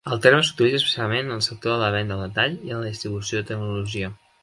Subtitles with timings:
[0.13, 2.91] El terme s'utilitza especialment en el sector de la venda al detall i en la
[2.91, 4.15] distribució de tecnologia.